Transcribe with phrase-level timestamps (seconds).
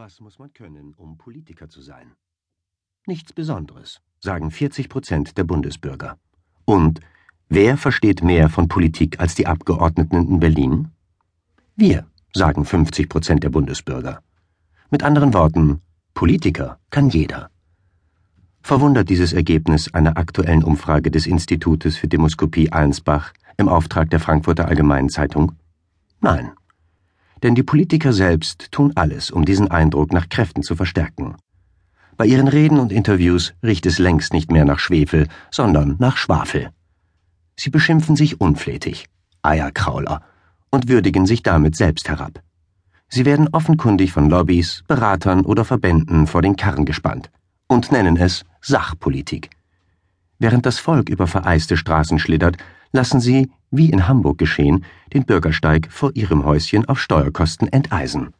[0.00, 2.12] Was muss man können, um Politiker zu sein?
[3.08, 6.16] Nichts Besonderes, sagen 40 Prozent der Bundesbürger.
[6.64, 7.00] Und
[7.48, 10.92] wer versteht mehr von Politik als die Abgeordneten in Berlin?
[11.74, 14.22] Wir, sagen 50 Prozent der Bundesbürger.
[14.88, 15.80] Mit anderen Worten,
[16.14, 17.50] Politiker kann jeder.
[18.62, 24.68] Verwundert dieses Ergebnis einer aktuellen Umfrage des Institutes für Demoskopie Allensbach im Auftrag der Frankfurter
[24.68, 25.56] Allgemeinen Zeitung?
[26.20, 26.52] Nein.
[27.42, 31.36] Denn die Politiker selbst tun alles, um diesen Eindruck nach Kräften zu verstärken.
[32.16, 36.70] Bei ihren Reden und Interviews riecht es längst nicht mehr nach Schwefel, sondern nach Schwafel.
[37.56, 39.06] Sie beschimpfen sich unflätig,
[39.42, 40.22] Eierkrauler,
[40.70, 42.42] und würdigen sich damit selbst herab.
[43.08, 47.30] Sie werden offenkundig von Lobbys, Beratern oder Verbänden vor den Karren gespannt
[47.66, 49.50] und nennen es Sachpolitik.
[50.38, 52.56] Während das Volk über vereiste Straßen schlittert,
[52.92, 58.34] lassen sie, wie in Hamburg geschehen, den Bürgersteig vor ihrem Häuschen auf Steuerkosten enteisen.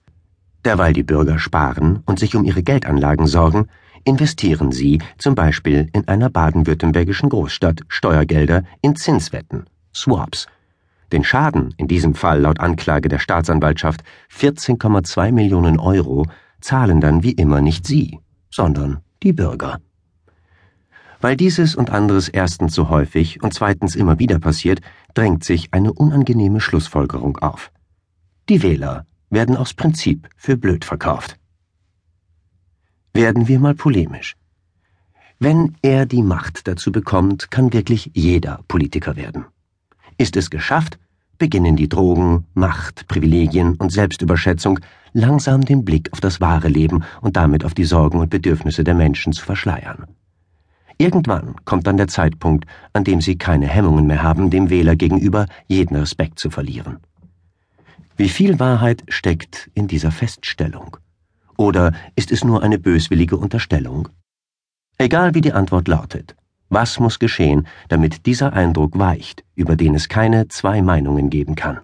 [0.65, 3.67] Derweil die Bürger sparen und sich um ihre Geldanlagen sorgen,
[4.05, 10.47] investieren sie zum Beispiel in einer baden-württembergischen Großstadt Steuergelder in Zinswetten, Swaps.
[11.13, 16.27] Den Schaden, in diesem Fall laut Anklage der Staatsanwaltschaft 14,2 Millionen Euro,
[16.61, 18.19] zahlen dann wie immer nicht sie,
[18.51, 19.79] sondern die Bürger.
[21.21, 24.81] Weil dieses und anderes erstens so häufig und zweitens immer wieder passiert,
[25.15, 27.73] drängt sich eine unangenehme Schlussfolgerung auf.
[28.49, 31.39] Die Wähler werden aus Prinzip für blöd verkauft.
[33.13, 34.37] Werden wir mal polemisch.
[35.41, 39.45] Wenn er die Macht dazu bekommt, kann wirklich jeder Politiker werden.
[40.17, 40.99] Ist es geschafft,
[41.39, 44.81] beginnen die Drogen, Macht, Privilegien und Selbstüberschätzung
[45.13, 48.95] langsam den Blick auf das wahre Leben und damit auf die Sorgen und Bedürfnisse der
[48.95, 50.07] Menschen zu verschleiern.
[50.99, 55.47] Irgendwann kommt dann der Zeitpunkt, an dem sie keine Hemmungen mehr haben, dem Wähler gegenüber
[55.69, 56.99] jeden Respekt zu verlieren.
[58.17, 60.97] Wie viel Wahrheit steckt in dieser Feststellung?
[61.57, 64.09] Oder ist es nur eine böswillige Unterstellung?
[64.99, 66.35] Egal wie die Antwort lautet,
[66.69, 71.79] was muss geschehen, damit dieser Eindruck weicht, über den es keine zwei Meinungen geben kann?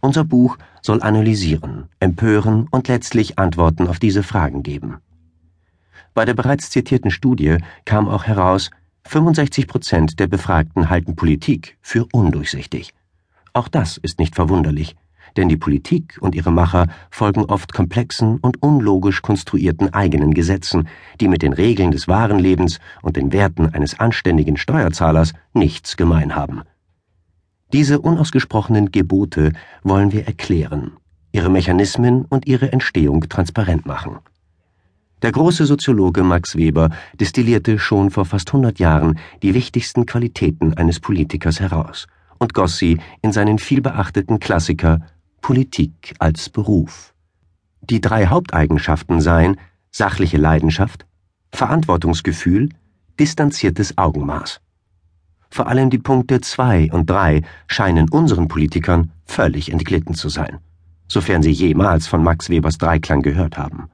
[0.00, 4.98] Unser Buch soll analysieren, empören und letztlich Antworten auf diese Fragen geben.
[6.14, 8.70] Bei der bereits zitierten Studie kam auch heraus,
[9.06, 12.92] 65 Prozent der Befragten halten Politik für undurchsichtig.
[13.52, 14.96] Auch das ist nicht verwunderlich,
[15.36, 20.88] denn die Politik und ihre Macher folgen oft komplexen und unlogisch konstruierten eigenen Gesetzen,
[21.20, 26.34] die mit den Regeln des wahren Lebens und den Werten eines anständigen Steuerzahlers nichts gemein
[26.34, 26.62] haben.
[27.72, 30.92] Diese unausgesprochenen Gebote wollen wir erklären,
[31.32, 34.18] ihre Mechanismen und ihre Entstehung transparent machen.
[35.24, 41.00] Der große Soziologe Max Weber destillierte schon vor fast 100 Jahren die wichtigsten Qualitäten eines
[41.00, 42.06] Politikers heraus
[42.38, 44.98] und goss sie in seinen vielbeachteten Klassiker
[45.40, 47.14] Politik als Beruf.
[47.80, 49.56] Die drei Haupteigenschaften seien
[49.90, 51.06] sachliche Leidenschaft,
[51.52, 52.68] Verantwortungsgefühl,
[53.18, 54.60] distanziertes Augenmaß.
[55.48, 60.58] Vor allem die Punkte 2 und 3 scheinen unseren Politikern völlig entglitten zu sein,
[61.08, 63.88] sofern sie jemals von Max Webers Dreiklang gehört haben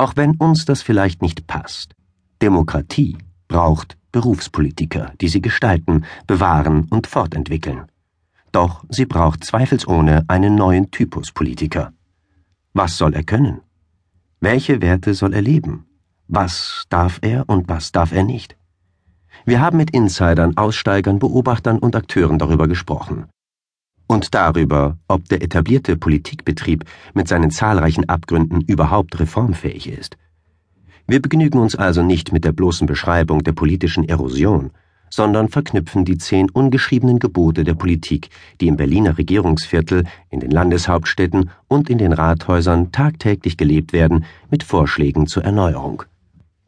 [0.00, 1.94] auch wenn uns das vielleicht nicht passt.
[2.40, 3.18] Demokratie
[3.48, 7.82] braucht Berufspolitiker, die sie gestalten, bewahren und fortentwickeln.
[8.50, 11.92] Doch sie braucht zweifelsohne einen neuen Typus Politiker.
[12.72, 13.60] Was soll er können?
[14.40, 15.84] Welche Werte soll er leben?
[16.28, 18.56] Was darf er und was darf er nicht?
[19.44, 23.26] Wir haben mit Insidern, Aussteigern, Beobachtern und Akteuren darüber gesprochen
[24.10, 26.84] und darüber, ob der etablierte Politikbetrieb
[27.14, 30.16] mit seinen zahlreichen Abgründen überhaupt reformfähig ist.
[31.06, 34.72] Wir begnügen uns also nicht mit der bloßen Beschreibung der politischen Erosion,
[35.10, 41.50] sondern verknüpfen die zehn ungeschriebenen Gebote der Politik, die im Berliner Regierungsviertel, in den Landeshauptstädten
[41.68, 46.02] und in den Rathäusern tagtäglich gelebt werden, mit Vorschlägen zur Erneuerung.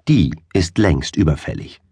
[0.06, 1.82] Die ist längst überfällig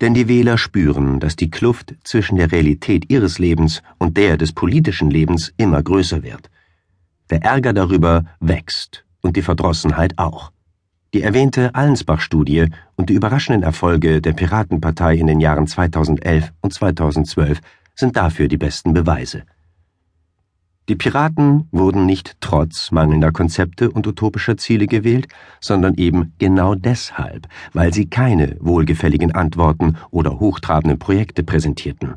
[0.00, 4.52] denn die Wähler spüren, dass die Kluft zwischen der Realität ihres Lebens und der des
[4.52, 6.50] politischen Lebens immer größer wird.
[7.30, 10.52] Der Ärger darüber wächst und die Verdrossenheit auch.
[11.14, 17.60] Die erwähnte Allensbach-Studie und die überraschenden Erfolge der Piratenpartei in den Jahren 2011 und 2012
[17.94, 19.44] sind dafür die besten Beweise.
[20.90, 25.28] Die Piraten wurden nicht trotz mangelnder Konzepte und utopischer Ziele gewählt,
[25.58, 32.16] sondern eben genau deshalb, weil sie keine wohlgefälligen Antworten oder hochtrabenden Projekte präsentierten.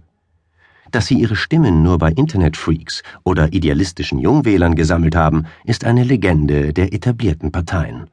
[0.92, 6.74] Dass sie ihre Stimmen nur bei Internetfreaks oder idealistischen Jungwählern gesammelt haben, ist eine Legende
[6.74, 8.10] der etablierten Parteien.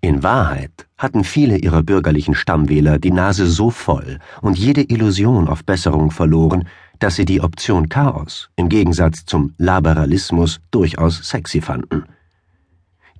[0.00, 5.64] In Wahrheit hatten viele ihrer bürgerlichen Stammwähler die Nase so voll und jede Illusion auf
[5.64, 6.68] Besserung verloren,
[6.98, 12.04] dass sie die Option Chaos im Gegensatz zum Laberalismus durchaus sexy fanden.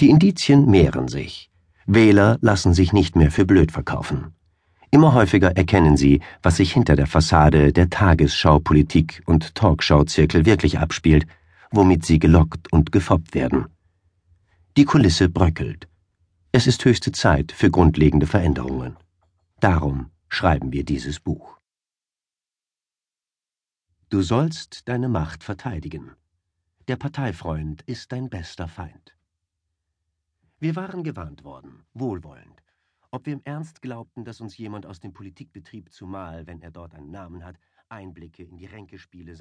[0.01, 1.51] Die Indizien mehren sich.
[1.87, 4.35] Wähler lassen sich nicht mehr für blöd verkaufen.
[4.91, 11.27] Immer häufiger erkennen sie, was sich hinter der Fassade der Tagesschaupolitik und Talkshow-Zirkel wirklich abspielt,
[11.71, 13.67] womit sie gelockt und gefoppt werden.
[14.77, 15.89] Die Kulisse bröckelt.
[16.53, 18.97] Es ist höchste Zeit für grundlegende Veränderungen.
[19.61, 21.58] Darum schreiben wir dieses Buch.
[24.11, 26.13] Du sollst deine Macht verteidigen.
[26.89, 29.15] Der Parteifreund ist dein bester Feind.
[30.59, 32.63] Wir waren gewarnt worden, wohlwollend.
[33.11, 36.95] Ob wir im Ernst glaubten, dass uns jemand aus dem Politikbetrieb, zumal wenn er dort
[36.95, 37.59] einen Namen hat,
[37.91, 39.37] Einblicke in die Ränkespiele